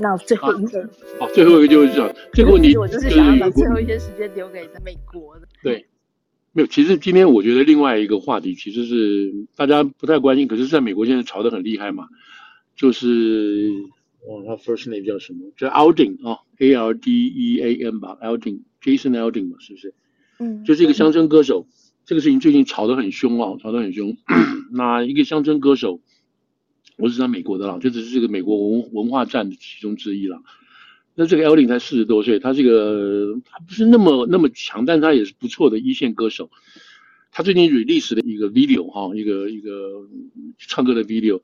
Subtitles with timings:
[0.00, 5.48] 那最后一个，好、啊，最后一个就是这样，这个问题我就是想要把最后一些时间留给在美国的。
[5.62, 5.86] 对，
[6.52, 12.08] 没有，其实今天我觉得另外一个话题其实是大家不太关心，可是在美国现在炒得很厉害嘛，
[12.76, 13.72] 就是
[14.26, 15.50] 哦，他 first name 叫什么？
[15.56, 19.94] 叫 Alding 啊，A L D E A N 吧，Aldean，Jason Alding 嘛，是不是？
[20.40, 21.66] 嗯，就是一个乡村歌手。
[22.04, 24.16] 这个事情最近炒得很凶啊，炒得很凶。
[24.72, 26.00] 那一个乡村歌手，
[26.98, 30.42] 我是在美国的啦，就只是这个美国文文化战的其中之一啦。
[31.14, 36.50] 那这个 Aldean 才四十多岁，他这个他不是那么那么强，但他也是不错的一线歌手。
[37.30, 40.08] 他最近 release 的一个 video 哈，一个一个
[40.58, 41.40] 唱歌的 video。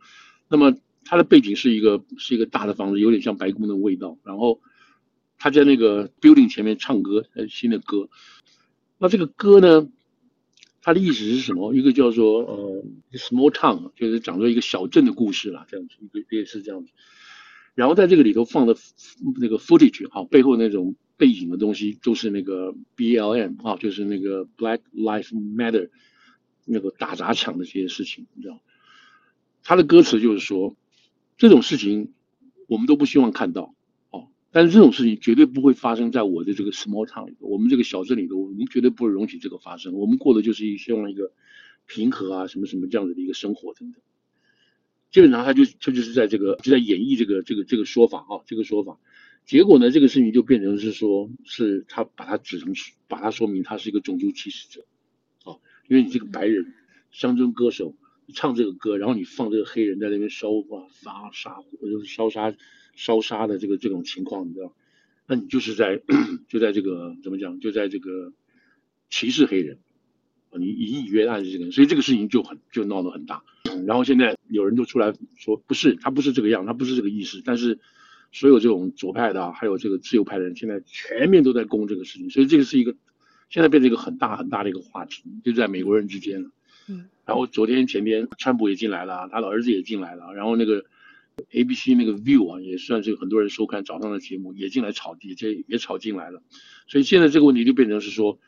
[0.48, 4.18] 那么他的背景是一个是一个大的房子，有点像白宫的味道。
[4.24, 4.60] 然后
[5.38, 8.08] 他在那个 building 前面唱歌，新的歌。
[8.98, 9.88] 那这个歌呢？
[10.84, 11.72] 他的意思是什么？
[11.74, 16.90] 一个叫做呃，small town，就是讲说一个小镇的故事啦，这样子，一个也是这样子。
[17.74, 18.76] 然后在这个里头放的
[19.40, 25.88] 那个 footage 哈，背后那种背景的东西，都是那个 BLM 啊，就是那个 Black Lives Matter
[26.66, 28.60] 那个打砸抢的这些事情，你知道？
[29.62, 30.76] 他的歌词就是说，
[31.38, 32.12] 这种事情
[32.68, 33.74] 我们都不希望看到。
[34.54, 39.94] 但是这种事情绝对不会发生在我的这个 small town 里头，我们这个小镇里头，我们绝对不会容许这个发生。
[39.94, 41.32] 我们过的就是一希望一个
[41.86, 44.00] 平和啊，什么什么这样子的一个生活等等。
[45.10, 49.00] 基本上他就他就是在这个就在演绎这个这个这个说法啊，这个说法。
[49.44, 52.72] 结果呢，这个事情就变成是说，是他把他指成
[53.08, 54.86] 把他说明他是一个种族歧视者
[55.42, 56.74] 啊，因为你这个白人
[57.10, 57.96] 乡村歌手
[58.32, 62.54] 唱这个歌，然后你放这个黑人在那边烧啊发沙或者是烧杀。
[62.96, 64.72] 烧杀的这个这种情况，你知道？
[65.26, 66.02] 那你就是在
[66.48, 67.58] 就在这个怎么讲？
[67.58, 68.34] 就在这个
[69.08, 69.78] 歧视黑人
[70.50, 70.58] 啊！
[70.58, 73.42] 你隐隐约暗是这个，所以这个事情就很就闹得很大。
[73.86, 77.40] 然后现在有人就出来说，不是他不是这个样，他不是这个意思。
[77.42, 77.78] 但是
[78.32, 82.28] 所有这种左派的啊，还有这个自由派的人，现在全面都在攻这个事情。
[82.28, 82.94] 所以这个是一个
[83.48, 86.50] 现在变成一个很大很大的一个话题，就在美国人之间了。
[86.88, 87.06] 嗯。
[87.24, 90.84] 然后昨天前天，川普也进来了，他的儿子也进来了，然后那个。
[91.50, 96.42] ABC 那个 View 啊，也算是很多人收看早上的节目，也进来炒，也这也炒进来了。
[96.86, 98.38] 所以现在这个问题就变成是说，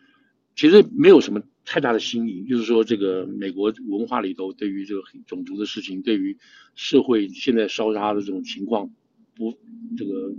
[0.55, 6.39] 其实没有什么太大的新意，就是说这个美国文化里头对于这个种族的事情，对于
[6.75, 8.91] 社会现在烧杀的这种情况，
[9.35, 9.57] 不
[9.97, 10.35] 这个呃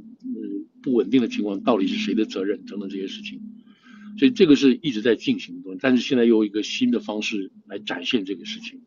[0.81, 3.41] 不稳定的情况，到底是谁的责任等等这些事情。
[4.17, 8.81] 所以这个是一直在进行的，但是现在又一个新的方式来展现这个事情。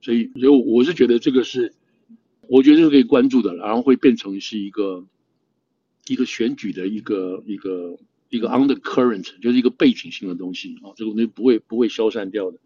[0.00, 1.74] 所以，所以我是觉得这个是。
[2.48, 5.04] 我觉得是可以关注的，然后会变成是一个
[6.06, 7.98] 一个选举的一个一个
[8.28, 12.58] 一个 undercurrent，就是一个背景性的东西啊，这个东西不会不会消散掉的，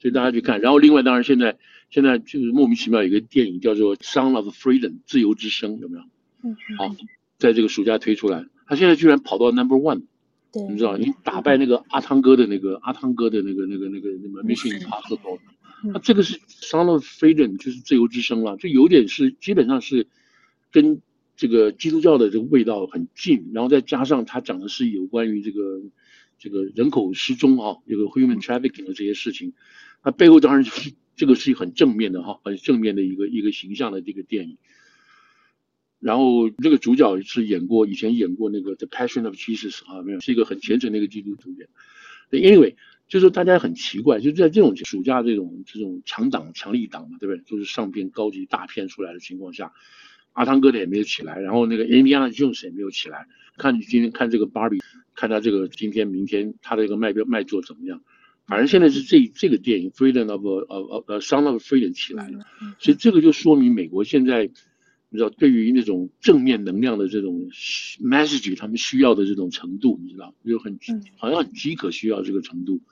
[0.00, 0.60] 所以大家去看。
[0.60, 1.58] 然后另外当然现在
[1.90, 6.04] 现在就是莫名其妙有一个电影叫做《Sound of Freedom》自由之声有没有？
[6.42, 6.94] 嗯，好，
[7.38, 10.02] 在这个暑假推出来，他现在居然跑到 Number One，
[10.52, 15.38] 对，你知道，你打败那个阿汤哥的那个阿汤哥的那个那个那个那个 Mission Impossible。
[15.84, 20.08] 那这个是 Sound of Freedom，就是自由之声了，就有点是基本上是
[20.72, 21.00] 跟
[21.36, 25.82] 这个基督教的这个味道很近，然后再加上他讲的是有关于这个
[26.38, 29.52] 这个人口失踪啊，这个 human trafficking 的这些事情，
[30.02, 34.56] 那背后当然就是 这个是很正面的哈，很正面的一个一个形象的这个电影。
[36.00, 41.68] 然后这个主角是演过以前演过那个 The Passion of Jesus 啊，没有，是一个很虔诚的一个基督徒演。
[42.30, 42.74] Anyway。
[43.08, 47.42] 就是大家很奇怪，就在这种暑假这种这种强档强力档嘛，对不对？
[47.44, 49.72] 就是上片高级大片出来的情况下，
[50.32, 53.26] 阿汤哥的也没有起来，然后那个 Indiana Jones 也没有起来。
[53.56, 54.82] 看你今天看这个 Barbie，
[55.14, 58.02] 看他这个今天明天他的一个卖标卖座怎么样？
[58.46, 62.44] 反正现在是这这个电影 Freedom of 呃呃呃 Sound of Freedom 起来了，
[62.78, 64.50] 所以这个就说明美国现在
[65.08, 67.48] 你知道对于那种正面能量的这种
[68.02, 70.78] message，他们需要的这种程度，你知道就很
[71.16, 72.82] 好像很饥渴需要这个程度。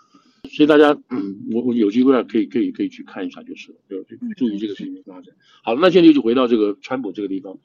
[0.49, 5.35] 所以大家，嗯，我我有机会啊可以可以可以去看一下，就是了，就注意这个事情的发展。
[5.63, 7.59] 好，那现在就回到这个川普这个地方。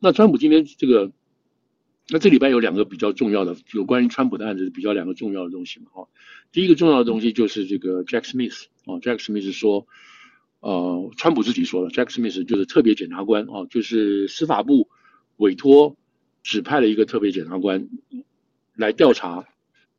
[0.00, 1.12] 那川普今天这个，
[2.08, 6.08] 那这礼拜有两个比较重要的，有关于川普的案子，比较两个重要的东西嘛，哈。
[6.50, 9.86] 第一个重要的东西就是这个 Jack Smith 啊，Jack Smith 说，
[10.60, 14.88] 呃，川普自己说了，Jack Smith 就是特别检察官啊，就是司法部
[15.36, 15.96] 委托
[16.42, 17.88] 指派了一个特别检察官
[18.74, 19.46] 来调查，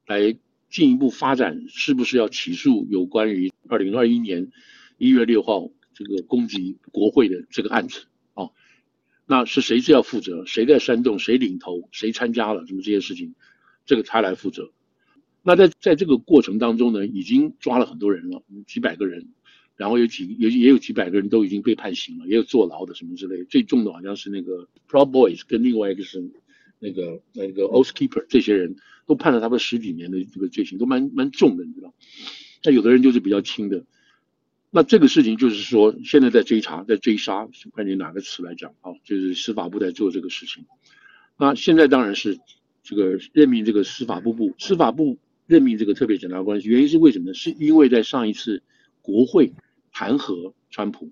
[0.08, 0.36] 来。
[0.74, 4.52] 进一步发展是不是要起诉有关于二零二一年
[4.98, 8.50] 一月六号这个攻击国会的这个案子啊？
[9.28, 10.48] 那是谁是要负责？
[10.48, 11.20] 谁在煽动？
[11.20, 11.88] 谁领头？
[11.92, 12.66] 谁参加了？
[12.66, 13.36] 什么这些事情？
[13.86, 14.72] 这个他来负责。
[15.44, 19.28] 那在在这个过程当中呢，已经抓了很多人了，几百个人。
[19.76, 23.44] 然后有几有也有几百个人都已经被判刑了，也有坐牢的什么之类。
[23.44, 26.32] 最重的好像是那个 Proud Boys 跟另外一个是
[26.80, 28.76] 那个那个 Oath Keeper 这些人
[29.06, 31.94] 都判了他们十几年的这个罪行，都蛮蛮重的，你知道。
[32.64, 33.86] 那有的人就是比较轻的。
[34.76, 40.66] 那这个事情就是说，现在在追查，在追杀，看你哪个词来讲啊，就是司法部在做这个事情。
[41.38, 42.40] 那现在当然是
[42.82, 47.34] 这个任命这个司法部部，司法部任命这个特别检察官，原因是为什么呢？
[47.34, 48.64] 是因为在上一次
[49.02, 49.54] 国会
[49.92, 51.12] 弹劾川普，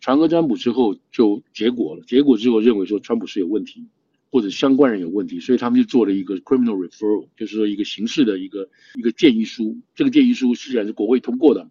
[0.00, 3.86] 弹劾川普之后就结果了，结果之后认为说川普是有问题，
[4.32, 9.78] 或者相关人有问题，所以他们就做了一个 criminal referral，就是说一个刑事的一个一个建议书。
[9.94, 11.68] 这个建议书虽然是国会通过的，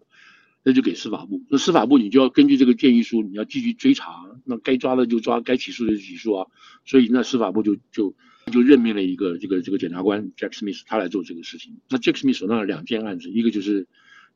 [0.62, 6.46] 那就给司法部，那司法部你就要根据这个建议书，你要继续追查，那该抓的就抓，该起诉的就起诉啊。
[6.86, 8.14] 所以那司法部就就
[8.52, 11.80] 就任命了一个这个这个检察官 Jack Smith，他来做这个事情。
[11.90, 13.88] 那 Jack Smith 手上有两件案子，一个就是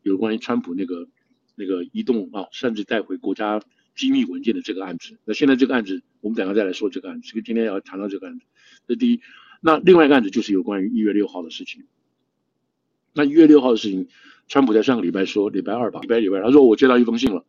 [0.02, 1.06] 有关于川普那个
[1.54, 3.62] 那个移动啊，擅自带回国家
[3.96, 5.18] 机密文件的这个案子。
[5.24, 7.28] 那现在这个案子，我们等下再来说这个案子。
[7.28, 8.44] 这个今天要谈到这个案子，
[8.86, 9.20] 这第一。
[9.60, 11.84] 那另外一个案子就是有关于一月六号的事情。
[13.14, 14.08] 那一月六号的事情。
[14.48, 17.44] 川普在上个礼拜说，礼拜二吧，礼拜礼拜，他说我接到一封信了。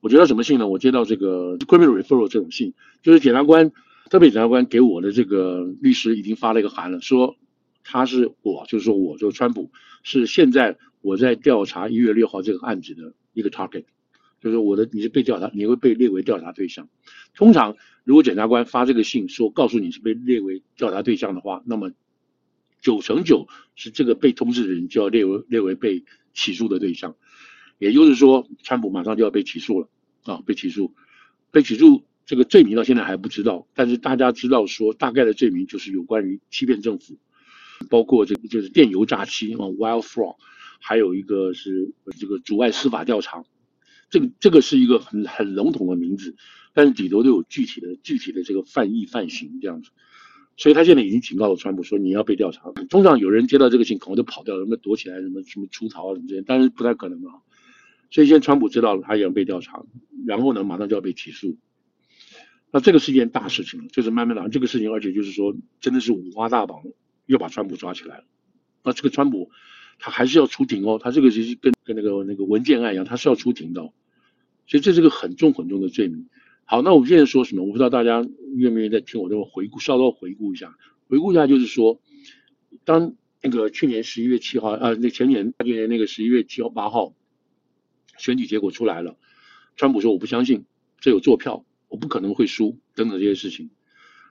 [0.00, 0.66] 我接到什么信呢？
[0.66, 2.72] 我接到这个 criminal referral 这种信，
[3.02, 3.70] 就是检察官，
[4.08, 7.36] 特别检察官给我的这个律师已经发了一个函了，说
[7.84, 9.70] 他是我，就是说我，就是川普，
[10.02, 13.84] 是现在我在调查一月六号这个案子的一个 target，
[14.40, 16.88] 就是我的你是被调查，你会被列为调查对象。
[17.34, 21.92] 通常如果检察官发这个信说告诉你是被列为调查对象的话，那么
[22.80, 26.04] 九成九是这个被通知的人就要列为列为被。
[26.34, 27.16] 起诉的对象，
[27.78, 29.88] 也就是说，川普马上就要被起诉了
[30.22, 30.40] 啊！
[30.46, 30.94] 被起诉，
[31.50, 37.16] 被起诉，这个罪名到现在还不知道，但是大家知道说，大概的罪名就是有关于欺骗政府，
[37.90, 40.36] 包括这个就是电邮诈欺啊，wire fraud，
[40.78, 43.42] 还有一个是这个阻碍司法调查，
[44.10, 46.36] 这个这个是一个很很笼统的名字，
[46.72, 49.90] 但是里头都有具体的具体的这个犯意犯行这样子。
[50.56, 52.72] 所以他现在已经警告了川普说，你要被调查。
[52.90, 57.34] 通常有人接到这个信，可能就跑掉了，什么躲起来，什么什么出逃啊什么这些，但是不太可能啊。
[58.10, 59.84] 所以现在川普知道了，他也要被调查，
[60.26, 61.56] 然后呢，马上就要被起诉。
[62.72, 66.82] 那这个是一件大事情了，就是慢慢的这个事情，而且就是说，真的是五花大绑，
[67.26, 68.24] 又把川普抓起来了。
[68.82, 69.50] 那这个川普
[69.98, 73.92] 他还是要出庭哦，他这个其实跟跟那个那个文件案一样，他是要出庭的哦。
[74.66, 76.28] 所以这是个很重很重的罪名。
[76.64, 77.64] 好，那我们现在说什么？
[77.64, 80.76] 我不知道大家愿不愿意再听我这么回顾，稍稍回顾一下。
[81.08, 82.02] 回顾一下，就是说，
[82.84, 87.14] 当那个去年十一月七号，啊，那前年去年那个十一月七号八号，
[88.18, 89.16] 选举结果出来了，
[89.76, 90.66] 川普说我不相信，
[91.00, 93.70] 这有作票，我不可能会输，等等这些事情。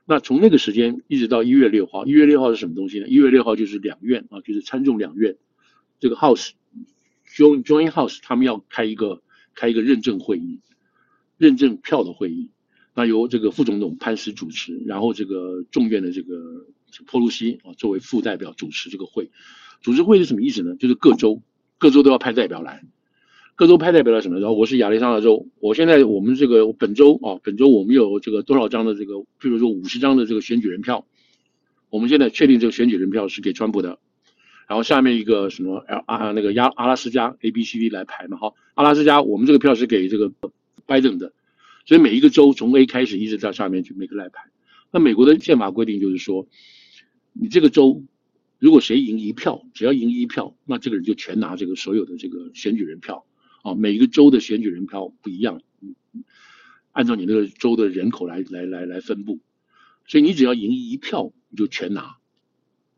[0.06, 3.08] 那从那个时间一直到一月六号，一月六号是什么东西呢？
[3.08, 5.36] 一月六号就是两院啊，就是参众两院，
[6.00, 9.22] 这个 House，Join Join House 他们要开一个
[9.56, 10.60] 开一个认证会议。
[11.40, 12.50] 认证票的会议，
[12.96, 16.66] 那由这个副总统潘石主持，然后这个众院的这个
[17.06, 19.30] 波鲁西啊作为副代表主持这个会。
[19.84, 20.76] 主持会是什么意思呢？
[20.78, 21.44] 就是各州
[21.78, 22.84] 各州都要派代表来，
[23.54, 24.40] 各州派代表来什么？
[24.40, 31.06] 然后我是亚利桑那州，我现在我们这个本州啊，本州我们有这个多少张的这个，譬如说五十张的这个选举人票，
[31.92, 34.00] 我们现在确定这个选举人票是给川普的。
[34.68, 40.32] 然后下面一个什么 L 啊那个亚阿拉斯加 A B C D 来排嘛，好，阿拉斯加我们这个票是给这个。
[40.86, 41.34] 拜登的，
[41.86, 44.50] 所以每一个州从 A 开始一直到下面去每个来排。
[44.90, 46.48] 那美国的宪法规定就是说，
[47.34, 48.06] 你这个州
[48.58, 53.26] 如果谁赢一票，只要赢一票，那这个人就全拿这个所有的这个选举人票
[53.64, 53.76] 啊。
[53.76, 55.62] 每一个州的选举人票不一样，
[56.94, 59.40] 按照你那个州的人口来来来来分布，
[60.08, 62.16] 所以你只要赢一票，你就全拿。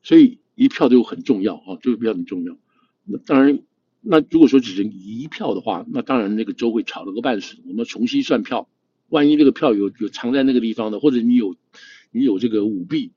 [0.04, 2.58] 所以一票就很重要啊，这个票很重要。
[3.06, 3.60] 那当然。
[4.01, 7.58] 那如果说只剩一票的话，那当然那个州会吵了个半死。
[7.68, 8.70] 我们重新算票，
[9.10, 11.58] 万一这个票有有藏在那个地方的，或者你有
[12.12, 13.12] 你有这个舞弊，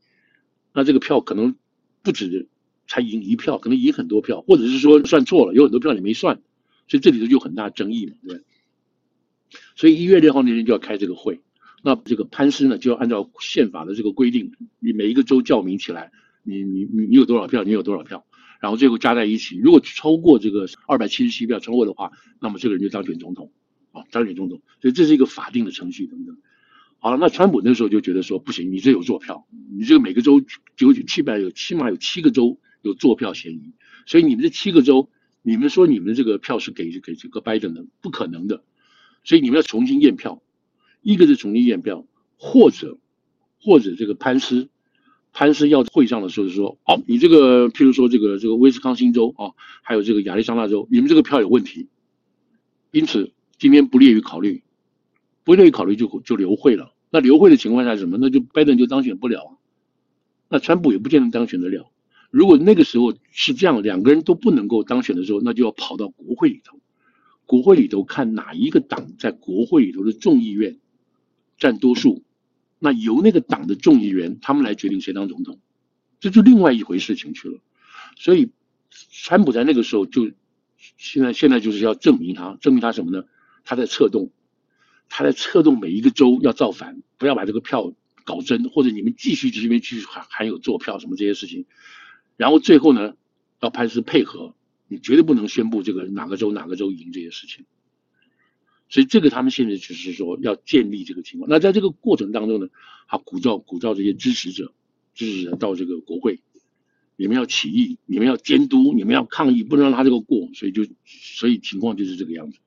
[0.74, 1.54] 那这个票可能
[2.02, 2.48] 不止
[2.88, 6.42] 才赢一票，可能赢很多票，或者是说算错了，有很多票你没算，
[6.88, 8.44] 所以这里头就很大争议嘛，对不对？
[9.76, 11.40] 所以一月六号那天就要开这个会，
[11.84, 16.10] 那这个潘斯呢就要按照宪法的这个规定，你每一个州叫名起来，
[16.42, 18.24] 你你你你有多少票，你有多少票。
[18.60, 23.50] 然后最后加在一起，如果超过这个二百七十七票超过的话，那么这个人就当选总统，
[23.90, 24.62] 啊，当选总统。
[24.80, 26.36] 所以这是一个法定的程序等等。
[27.00, 30.40] 好了，那川普那时候就觉得说不行，你这有坐票，你这个每个州
[30.76, 33.72] 九九七百有起码有七个州有坐票嫌疑，
[34.06, 35.10] 所以你们这七个州，
[35.42, 38.62] 你们说你们这个票是给给这个拜登的，不可能的，
[39.24, 40.40] 所以你们要重新验票，
[41.00, 42.06] 一个是重新验票，
[42.36, 42.96] 或者
[43.60, 44.68] 或者这个潘斯。
[45.32, 51.88] 潘斯要会上的时候就说：“哦，你这个，譬如说这个这个威斯康星州啊，还有这个亚利桑那州，你们这个票有问题，
[52.90, 54.62] 因此今天不列于考虑，
[55.44, 56.92] 不列于考虑就就留会了。
[57.10, 58.18] 那留会的情况下什么？
[58.20, 59.58] 那就拜登就当选不了。
[60.48, 61.90] 那川普也不见得当选得了。
[62.30, 66.78] 如果那个时候是这样，两个人都不能够当选的时候，那就要跑到国会里头，
[67.46, 70.78] 国会里头看哪一个党在国会里头的众议院
[71.58, 72.22] 占多数，
[72.84, 75.60] 那由那个党的众议员他们来决定谁当总统，
[76.18, 77.60] 这就另外一回事情去了。
[78.16, 78.50] 所以，
[78.90, 80.32] 川普在那个时候就
[80.96, 83.22] 现在现在就是要证明他，证明他什么呢？
[83.62, 84.32] 他在策动，
[85.08, 91.66] 他在策动每一个州要造反，不要把这个票搞真，或者你们继续这边继续还还有做票什么这些事情，
[92.36, 93.14] 然后最后呢，
[93.60, 94.56] 要派是配合，
[94.88, 97.64] 你绝对不能宣布这个哪个州哪个州赢这些事情。
[98.92, 101.48] 所以这个他们现在就是说要建立这个情况。
[101.48, 102.68] 那在这个过程当中呢，
[103.08, 104.74] 他鼓噪鼓噪这些支持者，
[105.14, 106.40] 支持者到这个国会。
[107.16, 112.58] 你们要起义，你们要监督，你们要抗议，不能让他这个过，所以就，所以情况就是这个样子。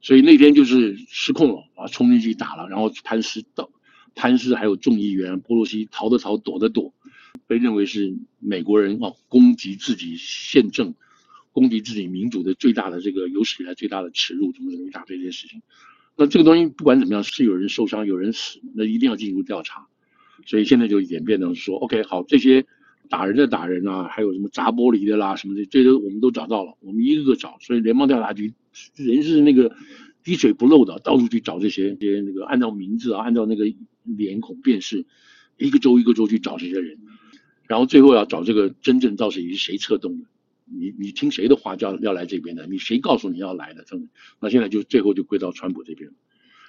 [0.00, 3.68] 所以那天就是失控了啊，冲进去打了，然后潘斯到
[4.14, 6.94] 潘斯还有众议员波洛西逃的逃，躲的躲，
[7.48, 10.94] 被认为是美国人啊攻击自己宪政、
[11.58, 15.62] 攻击自己民主的最大的这个有史以来最大的耻辱，怎么怎么一大堆这些事情。
[16.16, 19.86] 那这个东西不管怎么样，是有人受伤，有人死，那一定要进入调查。
[20.46, 22.66] 所以现在就演变成说，OK，好这些。
[23.10, 27.56] 打人的打人啊，还有什么砸玻璃的啦，什么的，这些我们都找到了，我们一个个找。
[27.62, 28.52] 所以联邦调查局
[28.96, 29.74] 人是那个
[30.22, 33.64] 滴水不漏的，到处去找这些这些那个按照名字啊，按照那个
[34.04, 35.06] 脸孔辨识，
[35.56, 36.98] 一个州一个州去找这些人，
[37.66, 40.26] 然后最后要找这个真正到底是谁策动的，
[40.70, 44.08] 你你听谁的话叫要来这边的，你谁告诉你要来的，真的，
[44.40, 46.10] 那现在就最后就归到川普这边，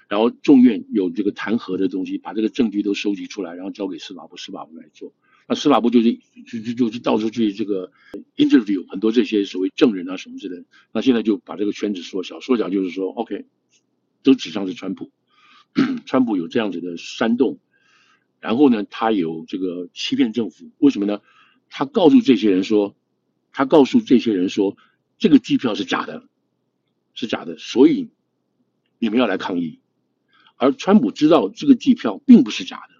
[0.08, 5.13] 然后众院有这个弹劾的东西，把这个证据都收集出来，然后交给司法部，司法部来做。
[5.48, 6.13] 那司法部就是
[6.46, 7.91] 就就就就到处去这个
[8.36, 10.63] interview 很多这些所谓证人啊什么之类。
[10.94, 13.46] 那现在就把这个圈子缩小，缩小就是说，OK，
[14.22, 15.12] 都指向是川普，
[16.06, 17.60] 川普有这样子的煽动，
[18.39, 21.20] 然后呢，他有这个欺骗政府，为什么呢？
[21.72, 22.96] 他告诉这些人说，
[23.51, 24.77] 他告诉这些人说，
[25.18, 26.27] 这个机票是假的，
[27.13, 28.10] 是假的，所以
[28.98, 29.79] 你们要来抗议。
[30.58, 32.96] 而川普知道这个机票并不是假的，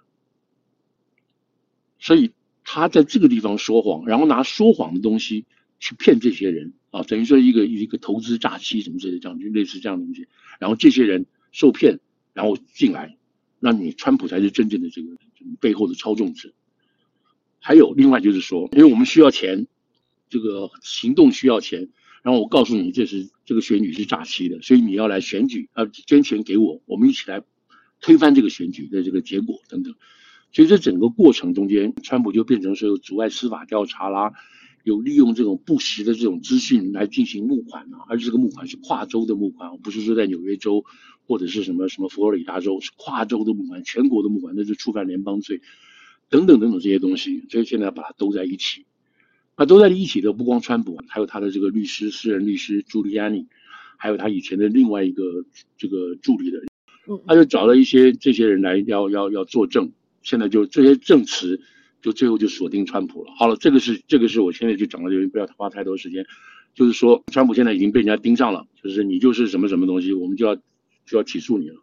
[1.98, 2.32] 所以。
[2.62, 5.44] 他在这个地方说谎，然后拿说谎的东西
[5.80, 10.28] 去骗这些人啊，等于说一个一个投资诈欺什么之类，这样就类似这样东西。
[10.60, 11.98] 然后这些人受骗，
[12.32, 13.16] 然后进来，
[13.58, 15.08] 那你川普才是真正的这个
[15.58, 16.52] 背后的操纵者。
[17.58, 19.66] 还有另外就是说，因为我们需要钱，
[20.30, 21.90] 这个行动需要钱，
[22.22, 27.42] 然后我告诉你这是这个选举是诈欺的，所以你要来选举啊，捐钱给我，我们一起来
[28.00, 29.94] 推翻这个选举的这个结果等等。
[30.52, 34.32] 所以这整个过程中间，川普就变成说有阻碍司法调查啦，
[34.82, 40.84] 有利用这种不实的这种资讯来进行募款啊，而这个募款是跨州的募款，不是说在纽约州
[41.26, 45.60] 或者是什么什么佛罗里达州，是跨州的募款，全国的募款，那是触犯联邦罪，
[46.28, 47.44] 等等等等这些东西。
[47.48, 48.86] 所以现在把它兜在一起，
[49.60, 53.46] 那都在一起的不光川普，还有他的这个律师，私人律师朱利安尼，
[53.98, 55.44] 还有他以前的另外一个
[55.76, 56.68] 这个助理的人，
[57.26, 59.92] 他就找了一些这些人来要要要作证。
[60.22, 61.60] 现在就这些证词，
[62.00, 63.34] 就最后就锁定川普了。
[63.36, 66.24] 好了，这个是这个是我现在就讲到这边，不要花太多时间。
[66.74, 70.56] 就是说，川普现在已经被人家盯上了，就是你就是什么什么东西，我们就要
[71.04, 71.82] 就要起诉你了。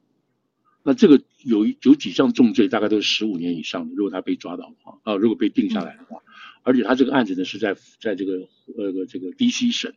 [0.82, 3.94] 那这个有有几项重罪，大概都是十五年以上的。
[3.94, 6.22] 如果他被抓到的话，啊，如果被定下来的话，
[6.68, 8.34] 而且他这个案子呢是在在这个
[8.78, 9.94] 呃这个 DC 省，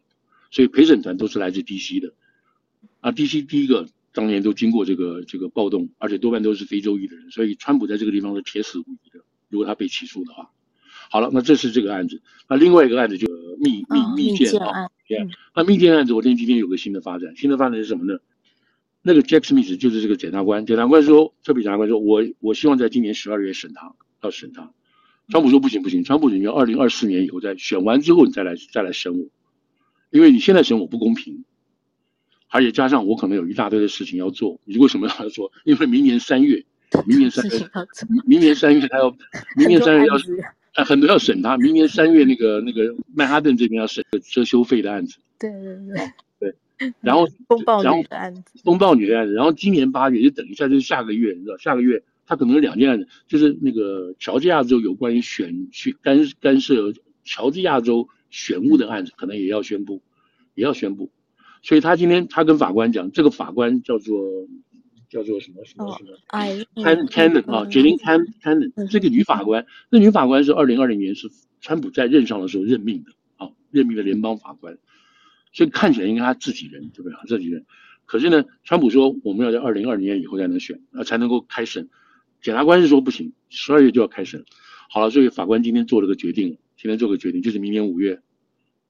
[0.51, 2.15] 所以陪审团都是来自 DC 的。
[3.01, 3.89] 啊，DC 第一个。
[4.13, 9.21] 当年都经过这个这个暴动，而且多半都是非洲裔的人，所以川普在这个地方是铁死无疑的。
[9.49, 10.51] 如果他被起诉的话，
[11.13, 12.21] 好了，那这是这个案子。
[12.49, 13.29] 那另外一个案子就
[13.61, 14.91] 密密密件啊，
[15.55, 18.19] 那密件案子，我今天今天有个新的发展，新的发展是什么呢？
[19.01, 24.73] 那个 Jack Smith 就是这个检察官，检察官说，特别检察官说，我我希望在今年十二月审他，要审他。
[25.31, 29.27] 川普说不行不行，川普你要二零二四年以后再选完之后你再来再来审我，
[30.11, 31.45] 因为你现在审我不公平。
[32.53, 35.53] 而且加上我可能有一大堆的事情要做，你为什么要做？
[35.65, 36.65] 因为明年三月，
[37.07, 37.71] 明年三月，
[38.27, 39.17] 明年三月他要，
[39.57, 40.17] 明年三月要，
[40.75, 41.57] 啊，很多要审他。
[41.59, 45.19] 明年三月那个那个曼哈顿这边要审遮羞费的案子。
[45.39, 46.93] 对对对对。
[47.01, 49.35] 然后 风暴女的案子，风暴女的案子。
[49.35, 56.93] 然后今年八月就等一下就是下个月，你知道下个月他可能有两件案子，就是那个乔治亚州有关于选去干干涉
[57.25, 60.01] 乔治亚州选务的案子，可能也要宣布，
[60.55, 61.11] 也要宣布。
[61.61, 64.47] 所以他今天他跟法官讲，这个法官叫做
[65.09, 71.29] 叫做什么什么什么，哎，Can Cannon 啊，Jeanine Can Cannon，这个女法官，那女法官是二零二零年是
[71.61, 74.79] 川普在任上的时候任命的，啊，任命的联邦法官，
[75.53, 77.19] 所以看起来应该他自己人，对不对？
[77.27, 77.67] 自己人，
[78.07, 81.89] 可是呢，川普说我们要在二零二零年以后才能选，啊才能够开审。
[82.43, 84.45] 检察官是说不行，十二月就要开审。
[84.89, 88.21] 好了，所以法官今天做了个决定，今天做个决定，就是明年五月，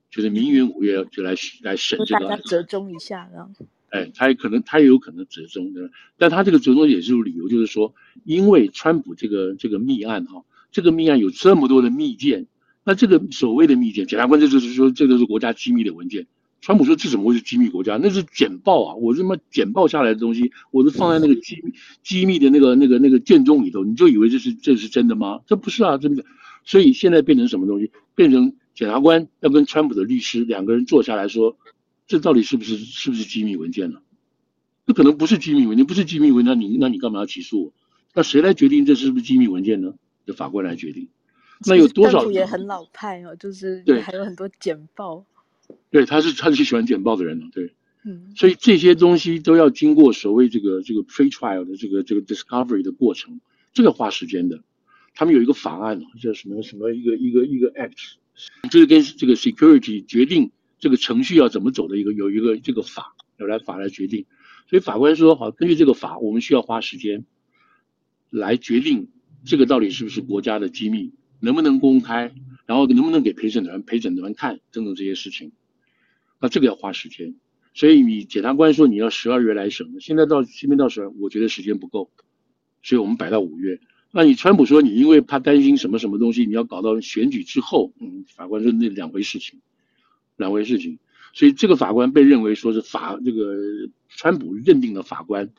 [0.09, 2.43] 就是明年五月就来来审这个案子。
[2.43, 3.51] 大家折中一下，然后。
[3.89, 7.93] 哎，他也可能，他也有可能折中的，但他这个折中也是有理由，就是说，
[8.23, 12.47] 因为川普这个这个密案哈，这个密案有这么多的密件，
[12.85, 16.25] 那这个所谓的密件，检察官这就是说，这都是国家机密的文件。
[16.61, 17.97] 川普说这怎么会是机密国家？
[17.97, 25.41] 那是简报啊，我这么简报下来的东西，我都放在那个机密机密的那个那个那个卷宗里头，你就以为这是这是真的吗？
[25.47, 26.23] 这不是啊，真的。
[26.63, 27.91] 所以现在变成什么东西？
[28.13, 31.57] 变成检察官要跟川普的律师两个人坐下来说。
[32.07, 33.99] 这到底是不是是不是机密文件呢？
[34.85, 37.73] 这可能不是机密文件，不是机密文件，那你那你干嘛要起诉我？
[38.13, 39.93] 那谁来决定这是不是机密文件呢？
[40.25, 41.07] 由法官来决定。
[41.65, 42.29] 那有多少？
[42.29, 45.25] 也很老派哦，就是对，还有很多简报。
[45.91, 47.73] 对，他是他是喜欢简报的人呢，对。
[48.03, 48.33] 嗯。
[48.35, 53.39] 所以这些东西都要经过所谓这个这个 pre-trial 的这个这个 discovery 的过程，
[53.73, 54.63] 这个花时间的。
[55.13, 58.13] 他们有一个法案叫什么什么一个一个一个 act，
[58.71, 60.51] 就是跟这个 security 决定。
[60.79, 64.25] 这个程序要怎么走的一个有一个这个法要来法来决定，
[64.67, 67.23] 所以法官说好，根据这个法，我们需要花时间
[68.31, 69.09] 来决定
[69.45, 72.33] 这个到底是不是国家的机密，能不能公开，
[72.65, 75.51] 然后能不能给陪审团陪审团看等等这些事情，
[76.41, 77.35] 那这个要花时间，
[77.73, 82.11] 所以你检察官说你要十二月来审，现在到现在到十二我觉得时间不够，
[82.83, 83.79] 所以我们摆到五月。
[84.11, 89.61] 那你川普说你因为怕担心什么什么东西，你要搞到选举之后，嗯，法官说那两回事情。
[90.37, 90.97] 两回事情，
[91.33, 93.55] 所以这个法官被认为说是法这个
[94.09, 95.51] 川普认定的法官，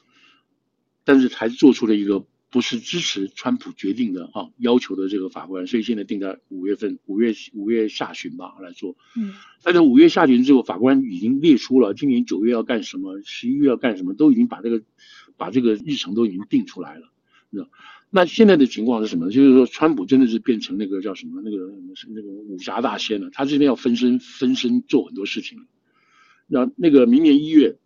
[1.05, 8.97] 但是还是做出了一个不是支持川普决定的啊要求的这个法官，所以现在定在五月份五月五月下旬吧来做。
[9.17, 14.83] 嗯，但是五月下旬之后，法官已经列出了今年九月要干什么，十一月要干什么，都已经把这个
[15.37, 17.11] 把这个日程都已经定出来了，
[17.51, 17.67] 那。
[18.15, 19.31] 那现在的情况是什么？
[19.31, 21.73] 就是说，川普真的是变成那个叫什么那个
[22.15, 23.31] 那个武侠大仙了。
[23.31, 25.67] 他这边要分身分身做很多事情。
[26.47, 27.79] 那那个明年一月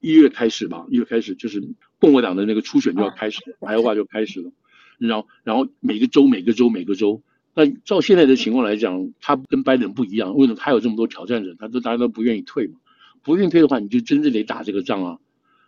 [0.00, 4.50] 一月开始吧，一月开始就是共和党的那个初选就要开始，白话就开始了。
[4.98, 7.22] 然后然后每个州每个州每个州，
[7.54, 10.34] 那照现在的情况来讲，他跟拜登不一样。
[10.34, 11.54] 为什么他有这么多挑战者？
[11.58, 12.78] 他都大家都不愿意退嘛。
[13.22, 15.18] 不愿意退的话，你就真正得打这个仗啊。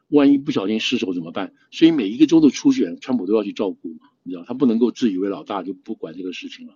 [0.09, 1.55] 万一不小心失手怎么办？
[1.71, 6.75] 所以每一个州的初选，川普都要去照顾嘛，你知道，他不能够自以为老大就不管这个事情了。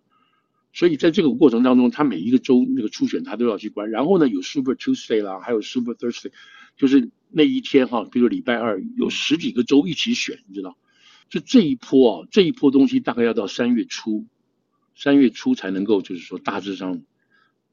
[0.73, 3.91] 所以在这个过程当中，他每一个州那个初选他都要去管。
[3.91, 6.31] 然后呢，有 Super Tuesday 啦，还有 Super Thursday，
[6.77, 10.77] 就是那一天哈，比如礼拜二有十几个州一起选，你知道。
[11.29, 14.27] 就这一波啊，这一波东西大概要到三月初，
[14.95, 17.03] 三月初才能够就是说大致上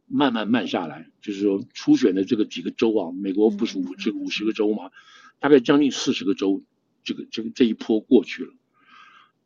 [0.08, 1.10] 慢慢慢下来。
[1.22, 4.92] 就是说初选的这个几个州啊，美国不是五这五十个州嘛。
[5.40, 6.64] 大概将近四十个州，
[7.04, 8.54] 这个这个这一波过去了，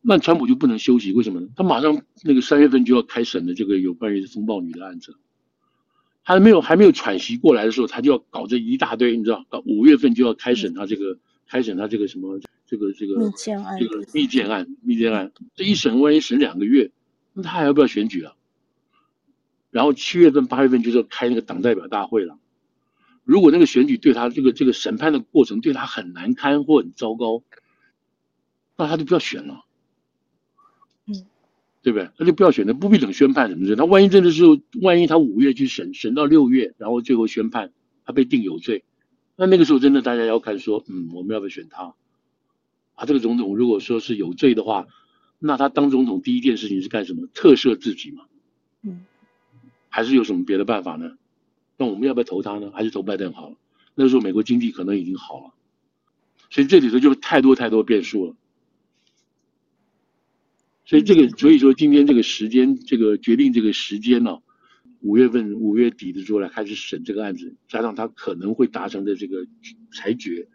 [0.02, 1.12] 那川普就不能休息？
[1.12, 1.48] 为什么呢？
[1.56, 5.18] 他马上那个三月份就要开审的这个有关于风暴女的案子，
[6.28, 9.46] 还没有还没有喘息过来的时候，他就要搞这一大堆，你知道？
[9.50, 16.92] 到五月份就要开审他这个、嗯、开审他这个什么这个这个密件案，这个密件案密件案，这一审万一审两个月，
[17.32, 18.34] 那他还要不要选举啊？
[19.72, 22.38] 然后七月份八月份就是要开那个党代表大会了。
[23.24, 27.42] 如果那个选举对他这个这个审判的过程对他很难堪或很糟糕，
[28.76, 29.67] 那他就不要选了，嗯，
[31.88, 32.10] 对不对？
[32.18, 33.78] 他就不要选他，不必等宣判什么的。
[33.78, 34.44] 他万一真的是，
[34.82, 37.72] 万一他五月去审，审到六月，然后最后宣判
[38.04, 38.84] 他被定有罪，
[39.38, 41.94] 那那个时候真的大家要看说，嗯，我们要不要选他？
[42.96, 44.86] 啊，这个总统如果说是有罪的话，
[45.40, 47.26] 那他当总统第一件事情是干什么？
[47.34, 48.26] 特赦自己嘛，
[48.82, 49.06] 嗯，
[49.88, 51.14] 还是有什么别的办法呢？
[51.78, 52.70] 那我们要不要投他呢？
[52.74, 53.56] 还是投拜登好了？
[53.96, 55.54] 那时候美国经济可能已经好了，
[56.50, 58.36] 所以这里头就太多太多变数了。
[60.88, 64.42] 所以这个，所以说今天这个时间，这个决定这个时间呢、啊，
[65.02, 69.46] 五月份五月底的时候来开始审这个案子，加上他可能会达成的这个
[69.92, 70.48] 裁决，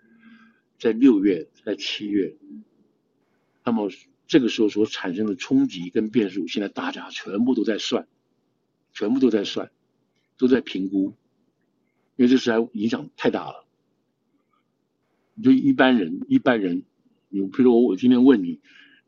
[0.78, 2.34] 在六月，在七月，
[3.62, 3.90] 那么
[4.26, 8.08] 这个时候所产生的冲击跟变数，现在大家全部都在算，
[8.92, 9.70] 全部都在算。
[10.38, 11.14] 都在评估，
[12.16, 13.64] 因为这事还影响太大了。
[15.40, 16.82] 就一般人，一般人，
[17.28, 18.58] 你比如说，我今天问你，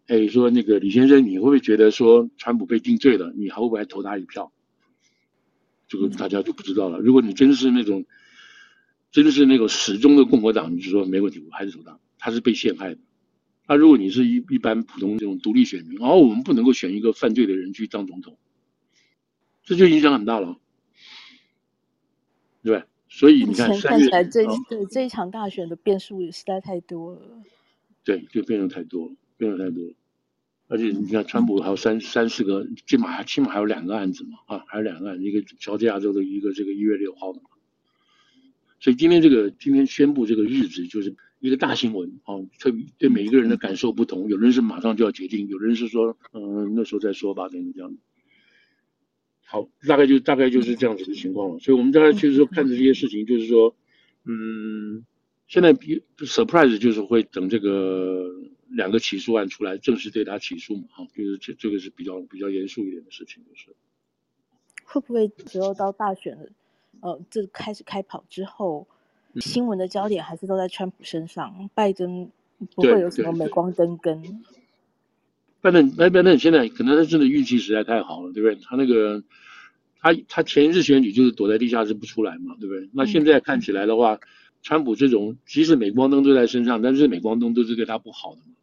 [0.06, 4.52] 哎，说那个李先生，你会不会觉得说川普被定罪了，你还会不会投他一票？
[5.88, 6.98] 这个大家就不知道了。
[6.98, 8.04] 如果你真是那种，
[9.10, 13.00] 真的是那种始终的共和党，你就说没问题，我还是投他，他是被陷害的。
[13.66, 18.36] 那如果你是一一般普通这种独立选民，哦我们不能够选一个犯罪的人去当总统，
[19.62, 20.58] 这就影响很大了。
[22.62, 27.20] 对，所以你看，看起来这对这一场大选的变数也实在太多了。
[28.04, 29.82] 对，就变数太多了，变数太多。
[30.66, 37.50] 而且你看，川普还有三三四个，起码还起码还有两个案子嘛，啊，还有两个案子，一个乔治亚州的一个这个一月六号的嘛。
[38.80, 47.96] 所以今天这个今天宣布这个日子就是一个大新闻啊，特别对每一个人的感受不同，有人是马上就要决定，有人是说嗯那时候再说吧，等于这样。
[49.46, 51.58] 好，大概就大概就是这样子的情况了。
[51.60, 53.76] 所以，我们大概就是说看着这些事情，就是说，
[54.24, 55.04] 嗯，
[55.46, 58.30] 现在比 surprise 就是会等这个
[58.74, 63.74] 两个起诉案出来，正式对他起诉嘛，哈，就是这这个是比较比较严肃一点的事情，就是
[64.84, 66.48] 会不会只有到大选了，
[67.00, 68.86] 呃，这开始开跑之后，
[69.36, 72.30] 新闻的焦点还是都在川普身上，拜登
[72.74, 74.42] 不会有什么镁光灯跟。
[75.60, 78.56] 拜登，拜登现在可能他真的运气实在太好了，对不对？
[78.62, 79.24] 他那个，
[79.98, 82.90] 他他前一次选举就是躲在地下室不出来嘛，对不对？
[82.92, 84.20] 那现在看起来的话，
[84.62, 88.54] 川普这种即使镁光灯都在身上，但是镁光灯都是对他不好的嘛。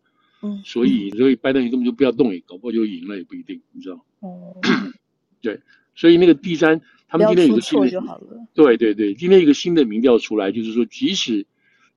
[0.42, 0.62] 嗯。
[0.66, 4.06] 所以，所以拜登你根本就不要动，也搞不好就赢了也不一定，你知道？
[4.20, 4.58] 哦。
[5.42, 5.60] 对，
[5.96, 8.22] 所以那个第三，他们今天有个新的，
[8.54, 11.46] 对对对，今天一个新的民调出来，就是说即使。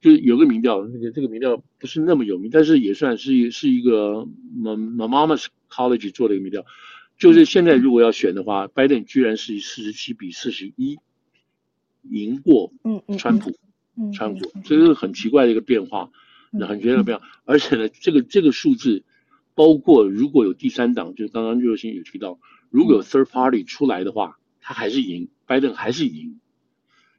[0.01, 6.67] 就是有个民调，那个这个民调不是那么有名，但是也算是是一个 Monmouth College 做的一个民调，
[7.17, 10.99] 就是现在如果要选的话，拜登居然是四十七比四十一
[12.03, 12.71] 赢过
[13.17, 13.57] 川普，
[14.13, 16.11] 川普，这是很奇怪的一个变化，
[16.61, 19.03] 很奇怪的变化，而且呢，这个这个数字
[19.55, 22.38] 包括如果有第三党，就是刚刚热心有提到，
[22.71, 26.40] 如果有 third party 出来的话，他还是赢，拜登还是赢。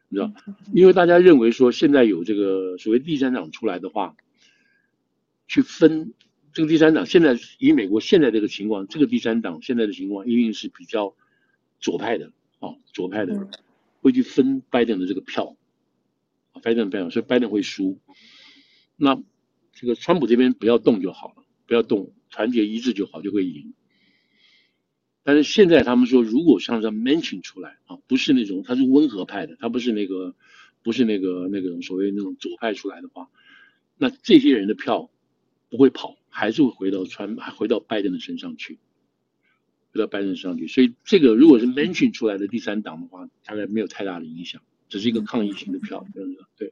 [0.07, 0.31] 你知道，
[0.73, 4.15] 因为大家认为说，现在有这个所谓第三党出来的话，
[5.47, 6.13] 去分
[6.53, 11.15] 这个第三党，现在以美国现在这个情况，这个第三党现在的情况一定是比较
[11.79, 13.49] 左派的啊，左派的
[14.01, 15.57] 会去分拜登的这个票，
[16.61, 17.99] 拜登的票，所以拜登会输。
[18.95, 19.21] 那
[19.73, 23.73] 这个川普这边不要动就好了，不要动，团结一致就好，就会赢。
[25.23, 30.35] 但是现在他们说，如果像这 Mention 出来啊，不是那种他是温和派的，他不是那个
[30.83, 33.29] 不是那个那个所谓那种左派出来的话，
[33.97, 35.09] 那这些人的票
[35.69, 38.77] 不会跑，还是会回到川，还回到拜登的身上去，
[39.91, 40.67] 回到拜登身上去。
[40.67, 46.05] 所以这个如果是 Mention 出来的第三党的话，大概没有太大的影响，只是一个抗议性的票，
[46.55, 46.71] 对？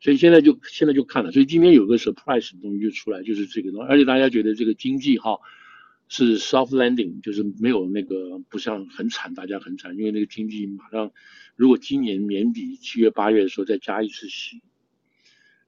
[0.00, 5.38] 所以现在就现在就看了，所以今天有个 surprise 的东西就出来，就是这个东西，而且大家觉得这个经济哈。
[6.12, 11.12] 是 soft landing，就是没有那个不像很惨，大家很惨，因为那个经济马上，
[11.54, 14.60] 如果今年年底七月八月的时候再加一次息，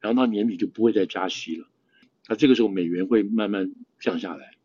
[0.01, 1.69] 然后到年底就不会再加息了，
[2.27, 4.57] 那这个时候美元会慢慢降下来，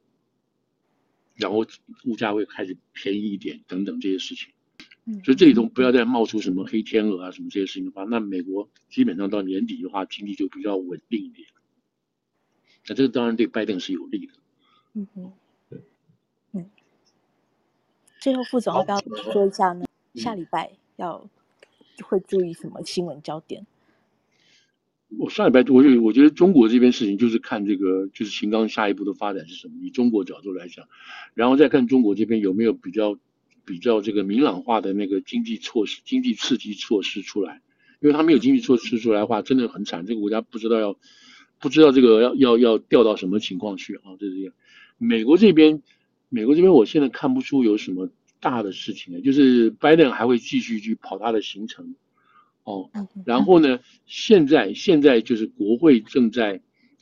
[1.36, 1.68] 然后
[2.06, 4.50] 物价会开始便宜一点等等这些事情，
[5.24, 11.48] 所以这里头不要再冒出什么黑天鹅啊什么这些事情的话，那美国基本上到年底的话经济就比较稳定一点，
[12.88, 14.34] 那这个当然对拜登是有利的，
[14.94, 15.32] 嗯哼。
[18.20, 19.00] 最后，副总要不要
[19.32, 19.86] 说一下呢？
[20.16, 21.30] 下礼拜要
[22.04, 23.66] 会注意什么新闻焦点？
[25.18, 29.76] 我上礼拜我就我觉得中国这边事情就是看这个，就是秦刚下一步的发展是什么？
[29.82, 30.90] 以中国角度来讲，
[31.36, 33.18] 然后再看中国这边有没有比较
[33.68, 37.62] 比较这个明朗化的那个经济措施、经济刺激措施出来。
[38.02, 40.08] 因为他没有经济措施出来的话，真的很惨。
[40.08, 40.98] 这个国家不知道要
[41.60, 44.18] 不知道这个要要要掉到什么情况去啊？
[44.20, 44.54] 这是这样。
[44.98, 45.84] 美国这边。
[46.30, 48.10] 美国这边，我现在看不出有什么
[48.42, 51.96] 大的事情，就是拜登还会继续去跑他的行程，
[52.66, 52.90] 哦，
[53.26, 56.60] 然后呢，现在现在就是国会正在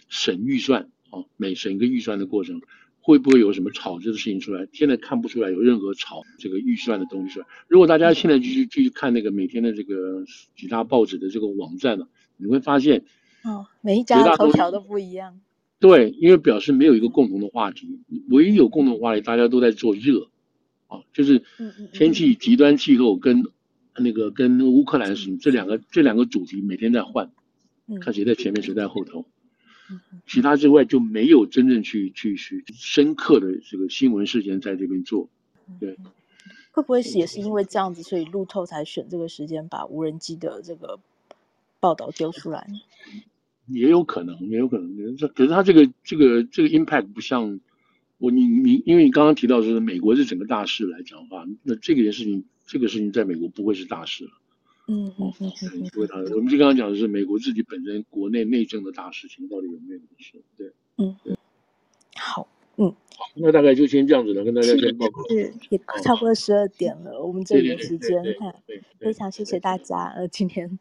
[0.10, 2.62] 审预算，哦，每审一个预算的过程，
[3.06, 4.68] 会不会有什么炒这个事情出来？
[4.74, 7.46] 现在看不出来有任何炒这个预算的东西出来。
[7.68, 13.06] 如果大家现在继续继续看那个每天的这个几大报纸的这个网站呢，你会发现，
[13.44, 15.40] 哦，每一家头条都不一样。
[15.78, 18.00] 对，因为表示没有一个共同的话题，
[18.32, 20.30] 唯一有共同话题，大家都在做热，
[20.88, 21.44] 啊，就是
[21.94, 23.44] 天气极端气候跟
[24.00, 27.30] 那个跟乌克兰什么这两个这两个主题每天在换，
[28.02, 29.28] 看谁在前面谁在后头，
[30.26, 35.30] 其他之外就没有真正去去去深刻的这个新闻事件在这边做，
[35.80, 35.96] 对，
[36.72, 41.00] 会不会是也是因为这样子，所以路透才选这个时间把无人机的这个
[41.80, 42.68] 报道丢出来？
[43.68, 45.18] 也有可能，也有可能。
[45.18, 47.60] 这可是他这个这个这个 impact 不像
[48.18, 54.32] 我你你，因为你刚刚提到说美国是整个大事来讲的话，那这个件事情这个事情在美国不会是大事了。
[54.88, 56.36] 嗯嗯嗯嗯，不会大事。
[56.36, 60.42] 我们就刚刚讲的是美国自己本身国内内政的大事情，到底有没有事？
[60.58, 61.36] 对，嗯，嗯。
[62.18, 62.96] 好，嗯，
[63.34, 65.28] 那大概就先这样子了，跟大家先报告。
[65.28, 68.24] 是，也差不多十二点了，我们这里的时间。
[69.00, 70.80] 非常谢谢大家，呃，今天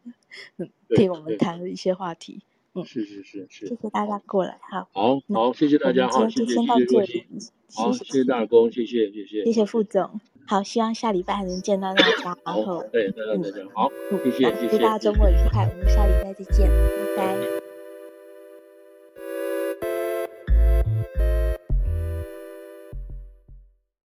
[0.95, 2.41] 听我们谈了一些话题。
[2.73, 3.67] 嗯，是是是是。
[3.67, 4.87] 谢谢大家过来，好。
[4.93, 7.25] 好，好，谢谢大家哈，谢谢谢谢
[7.75, 9.43] 好，谢谢大公，谢谢谢谢。
[9.45, 12.37] 谢谢副总，好，希望下礼拜还能见到大家。
[12.45, 13.89] 然后，对，大家再见，好，
[14.23, 14.67] 谢谢谢谢。
[14.69, 16.69] 祝大家周末愉快，我们下礼拜再见，
[17.17, 17.54] 拜拜。